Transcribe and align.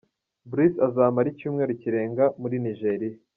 Bruce 0.49 0.79
azamara 0.87 1.27
icyumweru 1.33 1.71
kirenga 1.81 2.23
muri 2.41 2.55
Nigeria. 2.65 3.17